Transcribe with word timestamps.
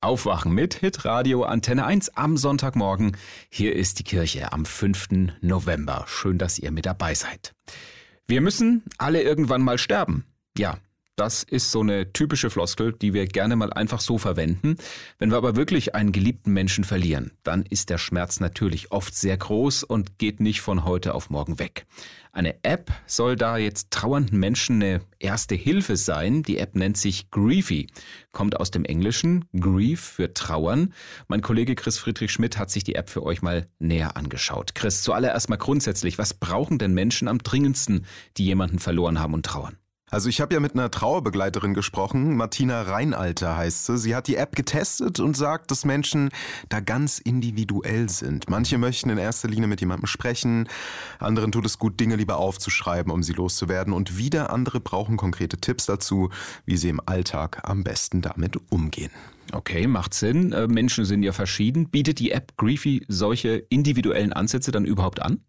Aufwachen 0.00 0.52
mit 0.52 0.74
Hitradio 0.74 1.42
Antenne 1.42 1.84
1 1.84 2.10
am 2.16 2.36
Sonntagmorgen. 2.36 3.16
Hier 3.50 3.74
ist 3.74 3.98
die 3.98 4.04
Kirche 4.04 4.52
am 4.52 4.64
5. 4.64 5.08
November. 5.40 6.04
Schön, 6.06 6.38
dass 6.38 6.58
ihr 6.58 6.70
mit 6.70 6.86
dabei 6.86 7.14
seid. 7.14 7.52
Wir 8.28 8.40
müssen 8.40 8.84
alle 8.96 9.22
irgendwann 9.22 9.62
mal 9.62 9.76
sterben. 9.76 10.24
Ja, 10.56 10.78
das 11.18 11.42
ist 11.42 11.72
so 11.72 11.80
eine 11.80 12.12
typische 12.12 12.48
Floskel, 12.48 12.92
die 12.92 13.12
wir 13.12 13.26
gerne 13.26 13.56
mal 13.56 13.72
einfach 13.72 14.00
so 14.00 14.18
verwenden. 14.18 14.76
Wenn 15.18 15.30
wir 15.30 15.36
aber 15.36 15.56
wirklich 15.56 15.94
einen 15.94 16.12
geliebten 16.12 16.52
Menschen 16.52 16.84
verlieren, 16.84 17.32
dann 17.42 17.64
ist 17.64 17.90
der 17.90 17.98
Schmerz 17.98 18.38
natürlich 18.38 18.92
oft 18.92 19.14
sehr 19.14 19.36
groß 19.36 19.82
und 19.82 20.18
geht 20.18 20.38
nicht 20.38 20.60
von 20.60 20.84
heute 20.84 21.14
auf 21.14 21.28
morgen 21.28 21.58
weg. 21.58 21.86
Eine 22.30 22.62
App 22.62 22.92
soll 23.06 23.34
da 23.34 23.56
jetzt 23.56 23.90
trauernden 23.90 24.38
Menschen 24.38 24.76
eine 24.76 25.00
erste 25.18 25.56
Hilfe 25.56 25.96
sein. 25.96 26.44
Die 26.44 26.58
App 26.58 26.76
nennt 26.76 26.96
sich 26.96 27.32
Griefy, 27.32 27.88
kommt 28.30 28.60
aus 28.60 28.70
dem 28.70 28.84
Englischen 28.84 29.46
Grief 29.58 30.00
für 30.00 30.32
Trauern. 30.34 30.94
Mein 31.26 31.40
Kollege 31.40 31.74
Chris 31.74 31.98
Friedrich 31.98 32.30
Schmidt 32.30 32.58
hat 32.58 32.70
sich 32.70 32.84
die 32.84 32.94
App 32.94 33.10
für 33.10 33.24
euch 33.24 33.42
mal 33.42 33.66
näher 33.80 34.16
angeschaut. 34.16 34.76
Chris, 34.76 35.02
zuallererst 35.02 35.48
mal 35.48 35.56
grundsätzlich, 35.56 36.16
was 36.18 36.34
brauchen 36.34 36.78
denn 36.78 36.94
Menschen 36.94 37.26
am 37.26 37.38
dringendsten, 37.38 38.06
die 38.36 38.44
jemanden 38.44 38.78
verloren 38.78 39.18
haben 39.18 39.34
und 39.34 39.44
trauern? 39.44 39.76
Also 40.10 40.28
ich 40.28 40.40
habe 40.40 40.54
ja 40.54 40.60
mit 40.60 40.74
einer 40.74 40.90
Trauerbegleiterin 40.90 41.74
gesprochen, 41.74 42.36
Martina 42.36 42.82
Reinalter 42.82 43.56
heißt 43.56 43.86
sie. 43.86 43.98
Sie 43.98 44.16
hat 44.16 44.26
die 44.26 44.36
App 44.36 44.56
getestet 44.56 45.20
und 45.20 45.36
sagt, 45.36 45.70
dass 45.70 45.84
Menschen 45.84 46.30
da 46.68 46.80
ganz 46.80 47.18
individuell 47.18 48.08
sind. 48.08 48.48
Manche 48.48 48.78
möchten 48.78 49.10
in 49.10 49.18
erster 49.18 49.48
Linie 49.48 49.68
mit 49.68 49.80
jemandem 49.80 50.06
sprechen, 50.06 50.68
anderen 51.18 51.52
tut 51.52 51.66
es 51.66 51.78
gut, 51.78 52.00
Dinge 52.00 52.16
lieber 52.16 52.38
aufzuschreiben, 52.38 53.12
um 53.12 53.22
sie 53.22 53.34
loszuwerden 53.34 53.92
und 53.92 54.16
wieder 54.16 54.50
andere 54.50 54.80
brauchen 54.80 55.16
konkrete 55.16 55.58
Tipps 55.58 55.86
dazu, 55.86 56.30
wie 56.64 56.76
sie 56.76 56.88
im 56.88 57.00
Alltag 57.04 57.60
am 57.64 57.84
besten 57.84 58.22
damit 58.22 58.56
umgehen. 58.70 59.10
Okay, 59.52 59.86
macht 59.86 60.14
Sinn. 60.14 60.52
Äh, 60.52 60.68
Menschen 60.68 61.04
sind 61.04 61.22
ja 61.22 61.32
verschieden. 61.32 61.88
Bietet 61.88 62.18
die 62.18 62.32
App 62.32 62.56
Griefy 62.56 63.04
solche 63.08 63.56
individuellen 63.70 64.32
Ansätze 64.32 64.72
dann 64.72 64.84
überhaupt 64.84 65.22
an? 65.22 65.40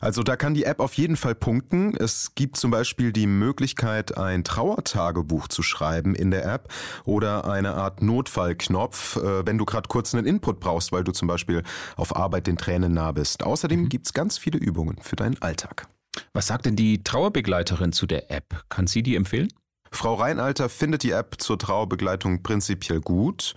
Also 0.00 0.22
da 0.22 0.36
kann 0.36 0.54
die 0.54 0.64
App 0.64 0.80
auf 0.80 0.94
jeden 0.94 1.16
Fall 1.16 1.34
punkten. 1.34 1.96
Es 1.96 2.34
gibt 2.34 2.56
zum 2.56 2.70
Beispiel 2.70 3.12
die 3.12 3.26
Möglichkeit, 3.26 4.16
ein 4.16 4.44
Trauertagebuch 4.44 5.48
zu 5.48 5.62
schreiben 5.62 6.14
in 6.14 6.30
der 6.30 6.44
App 6.46 6.68
oder 7.04 7.44
eine 7.44 7.74
Art 7.74 8.02
Notfallknopf, 8.02 9.16
äh, 9.16 9.46
wenn 9.46 9.58
du 9.58 9.64
gerade 9.64 9.88
kurz 9.88 10.14
einen 10.14 10.26
Input 10.26 10.60
brauchst, 10.60 10.92
weil 10.92 11.04
du 11.04 11.12
zum 11.12 11.28
Beispiel 11.28 11.62
auf 11.96 12.16
Arbeit 12.16 12.46
den 12.46 12.56
Tränen 12.56 12.92
nah 12.94 13.12
bist. 13.12 13.42
Außerdem 13.42 13.82
mhm. 13.82 13.88
gibt's 13.88 14.12
ganz 14.12 14.38
viele 14.38 14.58
Übungen 14.58 14.98
für 15.00 15.16
deinen 15.16 15.40
Alltag. 15.42 15.86
Was 16.32 16.46
sagt 16.46 16.66
denn 16.66 16.76
die 16.76 17.02
Trauerbegleiterin 17.02 17.92
zu 17.92 18.06
der 18.06 18.30
App? 18.30 18.64
Kann 18.68 18.86
sie 18.86 19.02
die 19.02 19.16
empfehlen? 19.16 19.48
Frau 19.92 20.14
Reinalter 20.14 20.68
findet 20.68 21.02
die 21.02 21.10
App 21.10 21.34
zur 21.38 21.58
Trauerbegleitung 21.58 22.42
prinzipiell 22.42 23.00
gut. 23.00 23.54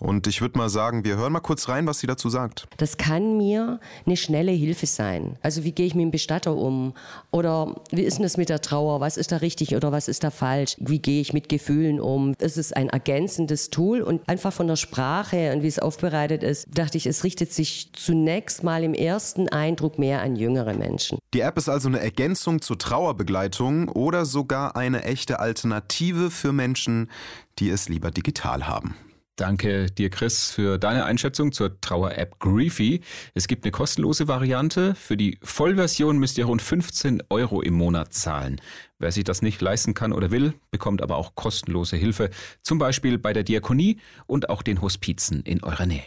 Und 0.00 0.26
ich 0.26 0.40
würde 0.40 0.58
mal 0.58 0.68
sagen, 0.68 1.04
wir 1.04 1.16
hören 1.16 1.32
mal 1.32 1.40
kurz 1.40 1.68
rein, 1.68 1.86
was 1.86 2.00
sie 2.00 2.06
dazu 2.06 2.28
sagt. 2.28 2.66
Das 2.78 2.96
kann 2.96 3.36
mir 3.36 3.78
eine 4.04 4.16
schnelle 4.16 4.50
Hilfe 4.50 4.86
sein. 4.86 5.38
Also 5.40 5.62
wie 5.62 5.70
gehe 5.72 5.86
ich 5.86 5.94
mit 5.94 6.02
dem 6.02 6.10
Bestatter 6.10 6.56
um? 6.56 6.94
Oder 7.30 7.76
wie 7.92 8.02
ist 8.02 8.16
denn 8.16 8.24
das 8.24 8.36
mit 8.36 8.48
der 8.48 8.60
Trauer? 8.60 9.00
Was 9.00 9.16
ist 9.16 9.30
da 9.30 9.36
richtig 9.36 9.76
oder 9.76 9.92
was 9.92 10.08
ist 10.08 10.24
da 10.24 10.30
falsch? 10.30 10.76
Wie 10.80 10.98
gehe 10.98 11.20
ich 11.20 11.32
mit 11.32 11.48
Gefühlen 11.48 12.00
um? 12.00 12.34
Es 12.38 12.56
ist 12.56 12.76
ein 12.76 12.88
ergänzendes 12.88 13.70
Tool 13.70 14.00
und 14.00 14.28
einfach 14.28 14.52
von 14.52 14.66
der 14.66 14.76
Sprache 14.76 15.52
und 15.52 15.62
wie 15.62 15.68
es 15.68 15.78
aufbereitet 15.78 16.42
ist, 16.42 16.66
dachte 16.76 16.98
ich, 16.98 17.06
es 17.06 17.22
richtet 17.22 17.52
sich 17.52 17.92
zunächst 17.92 18.64
mal 18.64 18.82
im 18.82 18.94
ersten 18.94 19.48
Eindruck 19.48 19.98
mehr 19.98 20.22
an 20.22 20.34
jüngere 20.34 20.74
Menschen. 20.74 21.18
Die 21.34 21.40
App 21.40 21.56
ist 21.56 21.68
also 21.68 21.88
eine 21.88 22.00
Ergänzung 22.00 22.60
zur 22.60 22.78
Trauerbegleitung 22.78 23.88
oder 23.88 24.24
sogar 24.24 24.76
eine 24.76 25.04
echte 25.04 25.38
Alternative 25.74 26.30
für 26.30 26.52
Menschen, 26.52 27.10
die 27.58 27.68
es 27.68 27.88
lieber 27.88 28.10
digital 28.10 28.66
haben. 28.66 28.94
Danke 29.36 29.86
dir, 29.86 30.10
Chris, 30.10 30.52
für 30.52 30.78
deine 30.78 31.04
Einschätzung 31.04 31.50
zur 31.50 31.80
Trauer-App 31.80 32.38
Griefy. 32.38 33.00
Es 33.34 33.48
gibt 33.48 33.64
eine 33.64 33.72
kostenlose 33.72 34.28
Variante. 34.28 34.94
Für 34.94 35.16
die 35.16 35.38
Vollversion 35.42 36.18
müsst 36.18 36.38
ihr 36.38 36.44
rund 36.44 36.62
15 36.62 37.24
Euro 37.30 37.60
im 37.60 37.74
Monat 37.74 38.12
zahlen. 38.12 38.60
Wer 39.00 39.10
sich 39.10 39.24
das 39.24 39.42
nicht 39.42 39.60
leisten 39.60 39.94
kann 39.94 40.12
oder 40.12 40.30
will, 40.30 40.54
bekommt 40.70 41.02
aber 41.02 41.16
auch 41.16 41.34
kostenlose 41.34 41.96
Hilfe, 41.96 42.30
zum 42.62 42.78
Beispiel 42.78 43.18
bei 43.18 43.32
der 43.32 43.42
Diakonie 43.42 43.98
und 44.26 44.50
auch 44.50 44.62
den 44.62 44.80
Hospizen 44.80 45.42
in 45.42 45.64
eurer 45.64 45.86
Nähe. 45.86 46.04